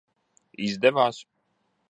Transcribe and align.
Izdevās? 0.69 1.21